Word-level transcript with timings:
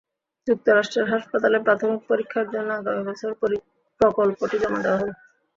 যুক্তরাষ্ট্রের 0.47 1.11
হাসপাতালে 1.13 1.57
প্রাথমিক 1.65 2.01
পরীক্ষার 2.09 2.45
জন্য 2.53 2.69
আগামী 2.73 3.01
বছর 3.09 3.29
প্রকল্পটি 4.01 4.55
জমা 4.61 4.79
দেওয়া 4.83 4.99
হবে। 5.01 5.13